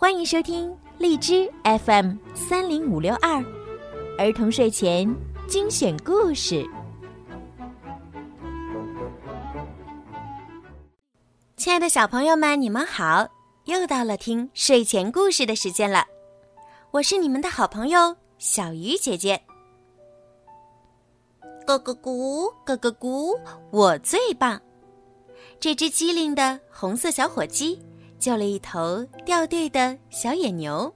[0.00, 3.44] 欢迎收听荔枝 FM 三零五六二
[4.16, 5.12] 儿童睡前
[5.48, 6.64] 精选故事。
[11.56, 13.26] 亲爱的小朋友们，你们好！
[13.64, 16.06] 又到了听睡前故事的时间了，
[16.92, 19.42] 我是你们的好朋友小鱼姐姐。
[21.66, 23.36] 咯咯咕，咯咯咕，
[23.72, 24.62] 我最棒！
[25.58, 27.84] 这只机灵的红色小火鸡
[28.18, 30.92] 救了一头掉队的小野牛，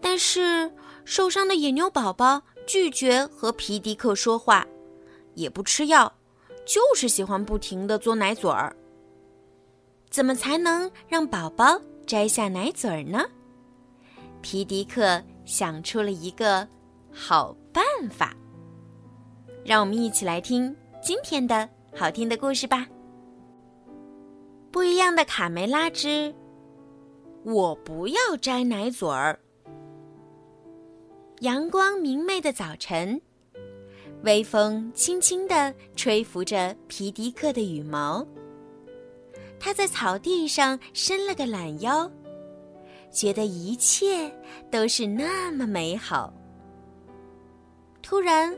[0.00, 0.70] 但是
[1.04, 4.66] 受伤的野牛宝宝拒绝和皮迪克说话，
[5.34, 6.12] 也不吃药，
[6.66, 8.74] 就是喜欢不停的嘬奶嘴儿。
[10.10, 13.24] 怎么才能让宝宝摘下奶嘴儿呢？
[14.40, 16.66] 皮迪克想出了一个
[17.12, 18.34] 好办法。
[19.64, 22.86] 让我们一起来听今天的好听的故事吧。
[24.70, 26.34] 不一样的卡梅拉之，
[27.42, 29.38] 我不要摘奶嘴儿。
[31.40, 33.20] 阳光明媚的早晨，
[34.22, 38.26] 微风轻轻地吹拂着皮迪克的羽毛。
[39.58, 42.10] 他在草地上伸了个懒腰，
[43.10, 44.30] 觉得一切
[44.70, 46.32] 都是那么美好。
[48.02, 48.56] 突然。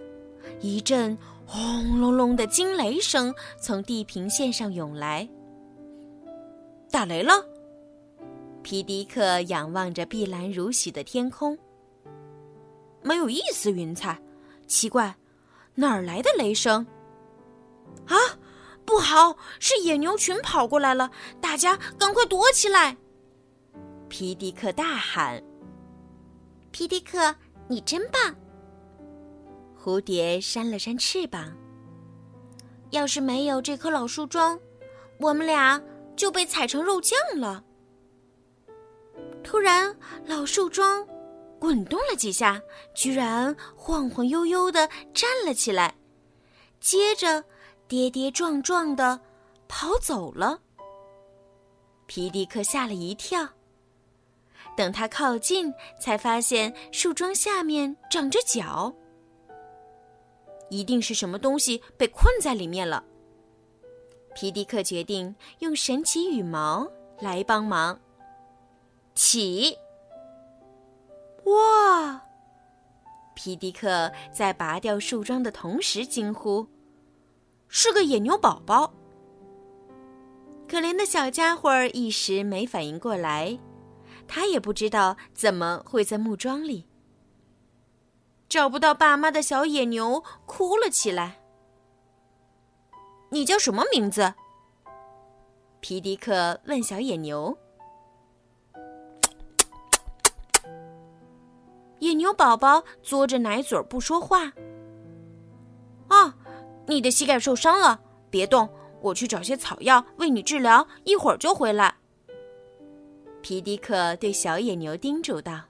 [0.62, 5.28] 一阵轰隆隆的惊雷声从地平线上涌来。
[6.91, 7.33] 打雷了！
[8.62, 11.56] 皮迪克仰望着碧蓝如洗的天空，
[13.02, 14.20] 没有一丝云彩。
[14.66, 15.16] 奇怪，
[15.74, 16.86] 哪儿来的雷声？
[18.06, 18.16] 啊，
[18.84, 19.36] 不好！
[19.58, 22.96] 是野牛群跑过来了，大家赶快躲起来！
[24.08, 25.42] 皮迪克大喊
[26.70, 27.34] ：“皮迪克，
[27.68, 28.34] 你真棒！”
[29.80, 31.56] 蝴蝶扇了扇翅膀。
[32.91, 34.58] 要是没有这棵老树桩，
[35.18, 35.80] 我们俩
[36.20, 37.64] 就被踩成肉酱了。
[39.42, 39.96] 突然，
[40.27, 41.08] 老树桩
[41.58, 42.61] 滚动了几下，
[42.95, 45.95] 居然晃晃悠悠的站了起来，
[46.78, 47.42] 接着
[47.89, 49.18] 跌跌撞撞的
[49.67, 50.61] 跑走了。
[52.05, 53.48] 皮迪克吓了一跳，
[54.77, 58.95] 等他靠近，才发现树桩下面长着脚。
[60.68, 63.02] 一定是什么东西被困在里面了。
[64.40, 66.90] 皮迪克决定用神奇羽毛
[67.20, 68.01] 来帮忙。
[69.14, 69.77] 起！
[71.45, 72.23] 哇！
[73.34, 76.67] 皮迪克在拔掉树桩的同时惊呼
[77.68, 78.95] ：“是个野牛宝宝！”
[80.67, 83.58] 可怜的小家伙一时没反应过来，
[84.27, 86.86] 他也不知道怎么会在木桩里。
[88.48, 91.39] 找不到爸妈的小野牛哭了起来。
[93.33, 94.35] 你叫什么名字？
[95.79, 97.57] 皮迪克问小野牛。
[102.01, 104.52] 野牛宝宝嘬着奶嘴不说话。
[106.08, 106.35] 啊，
[106.86, 108.69] 你的膝盖受伤了，别动，
[109.01, 111.95] 我去找些草药为你治疗，一会儿就回来。
[113.42, 115.61] 皮迪克对小野牛叮嘱道。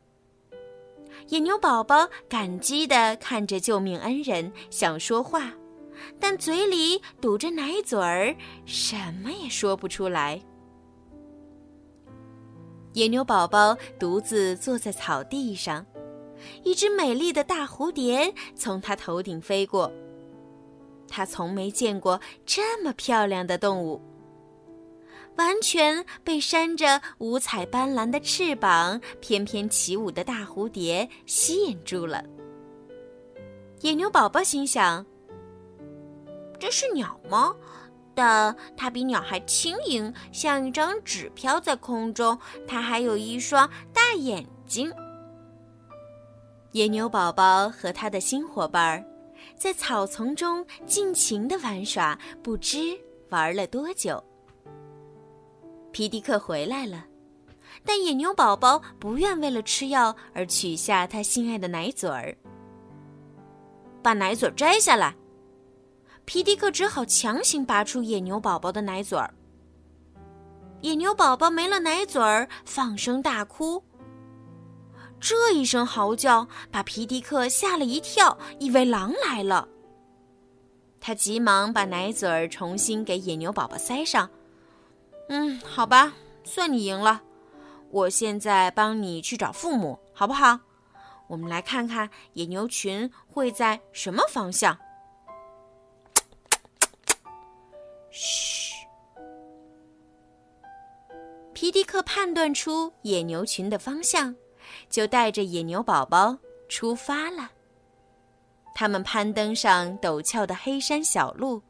[1.29, 5.53] 野牛宝宝感激地看着救命恩人，想说话，
[6.19, 8.35] 但嘴里堵着奶嘴儿，
[8.65, 10.41] 什么也说不出来。
[12.93, 15.87] 野牛宝宝独自坐在草地上，
[16.65, 19.91] 一只美丽的大蝴蝶从它头顶飞过。
[21.09, 24.01] 它从没见过这么漂亮的动物。
[25.37, 32.23] 完全被扇着五彩斑斓的翅膀、翩翩起舞的大蝴蝶吸引住了。
[33.81, 35.07] 野牛宝宝心想
[36.61, 37.53] ：“这是鸟吗？
[38.15, 42.39] 但它比鸟还轻盈，像一张纸飘在空中。
[42.69, 44.93] 它还有一双大眼睛。”
[46.73, 49.05] 野牛宝宝和他的新伙伴儿
[49.57, 52.97] 在草丛中尽情的玩耍，不知
[53.31, 54.23] 玩了多久。
[55.91, 57.05] 皮迪克回来了，
[57.85, 62.37] 但野牛宝宝不愿为了吃药而取下他心爱的奶嘴儿。
[64.01, 65.15] 把奶嘴摘下来，
[66.31, 69.35] 皮迪克只好强行拔出野牛宝宝的奶嘴儿。
[70.81, 73.83] 野牛宝宝没了奶嘴儿，放声大哭。
[75.19, 79.67] 这一声嚎叫把皮迪克吓了一跳，以为狼来了。
[81.01, 84.31] 他急忙把奶嘴儿重新给野牛宝宝塞上。
[85.31, 86.13] 嗯，好吧，
[86.45, 87.23] 算你赢了。
[87.91, 90.61] 我现在帮你去找父母，好不好？
[91.27, 94.79] 我们来看看野牛群会在什么方向。
[98.11, 98.87] 嘘。
[101.53, 104.35] 皮迪克判断出野牛群的方向，
[104.89, 107.51] 就带着野牛宝宝出发了。
[108.75, 111.63] 他们攀登上陡峭的黑山小路，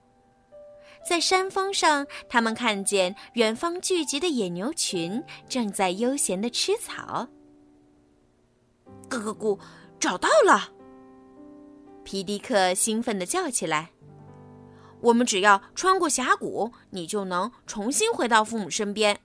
[1.05, 7.27] 在山峰上，他们看见远方聚集的野牛群正在悠闲地吃草。
[9.09, 9.59] 咯咯咕，
[9.99, 10.71] 找到了！
[12.05, 13.91] 皮迪克兴奋地叫起来
[15.03, 19.21] ：“我们只要穿过峡谷，你就能重新回到父母身边。”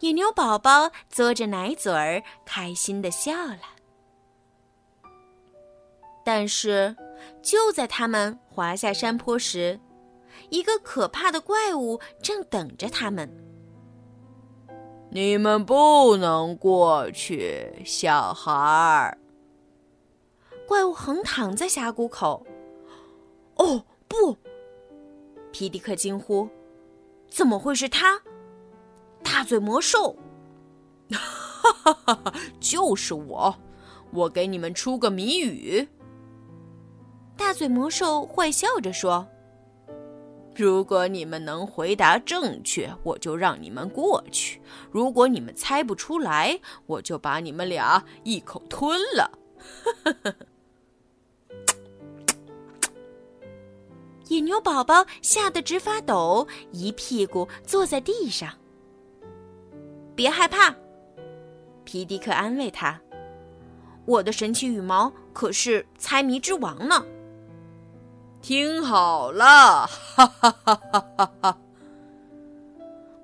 [0.00, 3.58] 野牛宝宝嘬着奶嘴儿，开心的笑了。
[6.24, 6.96] 但是，
[7.42, 9.80] 就在他们滑下山坡时，
[10.50, 13.28] 一个可怕的怪物正等着他们。
[15.10, 19.18] 你们不能过去，小孩儿。
[20.68, 22.46] 怪物横躺在峡谷口。
[23.56, 24.36] 哦，不！
[25.50, 26.46] 皮迪克惊呼
[27.30, 28.20] ：“怎么会是他？
[29.22, 30.14] 大嘴魔兽！”
[31.10, 32.34] 哈哈哈哈！
[32.60, 33.56] 就是我！
[34.12, 35.88] 我给你们出个谜语。
[37.34, 39.26] 大嘴魔兽坏笑着说。
[40.54, 44.60] 如果你们能回答正确，我就让你们过去；
[44.90, 49.30] 如果你们猜不出来，我就把你们俩一口吞了。
[54.28, 58.52] 野牛宝宝吓得直发抖，一屁股坐在地上。
[60.14, 60.74] 别害怕，
[61.84, 63.00] 皮迪克安慰他
[64.04, 67.04] ：“我的神奇羽毛可是猜谜之王呢。”
[68.40, 71.58] 听好了，哈哈哈哈哈哈！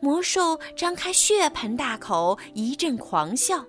[0.01, 3.65] 魔兽张开血盆大口，一阵狂笑。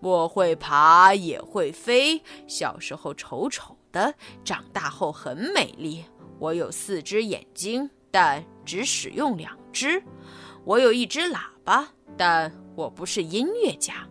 [0.00, 2.20] 我会爬，也会飞。
[2.46, 4.14] 小时候丑丑的，
[4.44, 6.04] 长大后很美丽。
[6.38, 10.00] 我有四只眼睛，但只使用两只。
[10.64, 14.06] 我有一只喇叭，但我不是音乐家。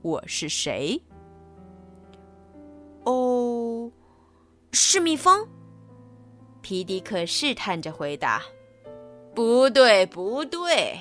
[0.00, 1.02] 我是谁？
[3.04, 3.92] 哦。
[4.72, 5.46] 是蜜蜂，
[6.62, 8.40] 皮迪克试探着回答
[9.34, 10.96] ：“不对，不对。”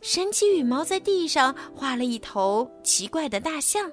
[0.00, 3.92] 神奇羽毛在地上画了一头奇怪的大象，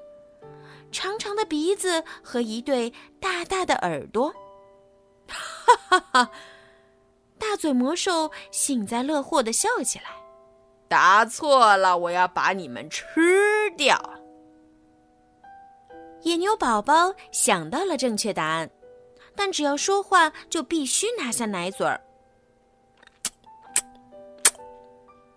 [0.96, 4.34] 长长的鼻子和一对大大的耳朵。
[5.28, 6.32] 哈哈哈！
[7.38, 10.06] 大嘴魔兽幸灾乐祸的笑起来
[10.88, 14.00] ：“答错了，我要把你们吃掉。”
[16.24, 18.70] 野牛宝宝想到了正确答案，
[19.36, 22.00] 但只要说话就必须拿下奶嘴儿。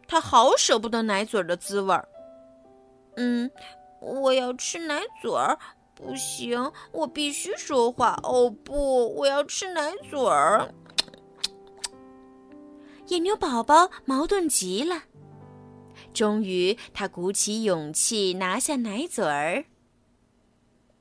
[0.06, 2.08] 他好舍不得奶嘴儿的滋味儿。
[3.16, 3.50] 嗯，
[4.00, 5.58] 我要吃奶嘴儿，
[5.94, 8.18] 不行，我必须说话。
[8.22, 10.72] 哦不，我要吃奶嘴儿。
[13.06, 15.02] 野牛宝宝矛盾极了，
[16.12, 19.64] 终于他鼓起勇气拿下奶嘴儿。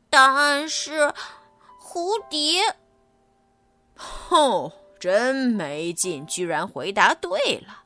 [0.10, 1.14] 答案是
[1.80, 2.62] 蝴蝶。
[3.96, 7.84] 吼，真没劲，居然回答对了！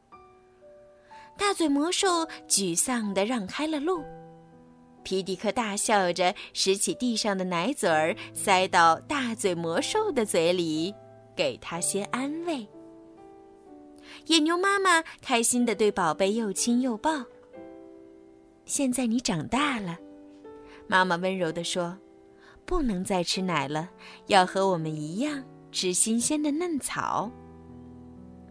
[1.37, 4.03] 大嘴魔兽沮丧地让开了路。
[5.03, 10.93] 皮迪克大笑着拾起地上的奶嘴儿，塞到大嘴魔兽的嘴里，
[11.35, 12.67] 给他些安慰。
[14.27, 17.23] 野牛妈妈开心地对宝贝又亲又抱。
[18.65, 19.97] 现在你长大了，
[20.87, 21.97] 妈妈温柔地说。
[22.63, 23.89] 不能再吃奶了，
[24.27, 27.29] 要和我们一样吃新鲜的嫩草。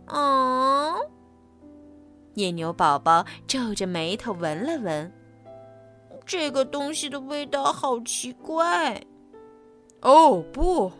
[0.09, 1.01] 哦，
[2.35, 5.11] 野牛宝宝皱着眉头闻了闻，
[6.27, 9.03] 这个东西的味道好奇怪。
[10.03, 10.91] 哦不，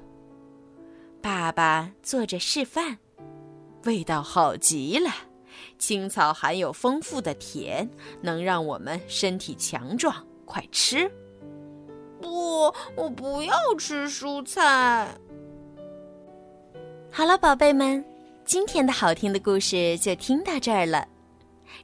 [1.21, 2.99] 爸爸做着示范，
[3.85, 5.11] 味道好极了。
[5.79, 7.89] 青草含有丰富的甜，
[8.21, 10.15] 能让我们身体强壮。
[10.45, 11.11] 快吃！
[12.21, 15.09] 不，我不要吃蔬菜。
[17.11, 18.05] 好了，宝贝们，
[18.45, 21.07] 今天的好听的故事就听到这儿了。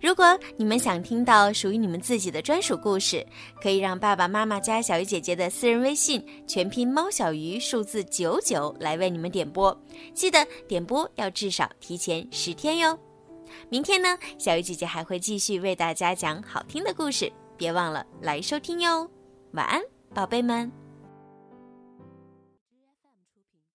[0.00, 3.24] 如果你们想听到属于你们自己的专属故事，
[3.60, 9.76] 可以让爸爸妈妈加小鱼姐姐的私人微信，全拼猫小鱼数字九九来为你们点播。
[10.14, 12.98] 记得点播要至少提前十天哟。
[13.68, 19.08] 明天呢，小鱼姐姐还会继续为大家讲好听的故事，别忘了来收听哟。
[19.52, 19.80] 晚安。
[20.14, 20.85] 宝贝们。